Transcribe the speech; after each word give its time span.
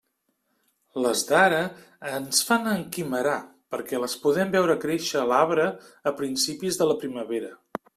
Les 1.05 1.21
d'ara 1.31 1.59
ens 2.13 2.41
fan 2.49 2.65
enquimerar 2.73 3.37
perquè 3.77 4.03
les 4.07 4.19
podem 4.27 4.59
veure 4.59 4.81
créixer 4.89 5.23
a 5.25 5.27
l'arbre 5.35 5.71
a 6.15 6.19
principis 6.23 6.83
de 6.83 6.95
la 6.95 7.03
primavera. 7.07 7.59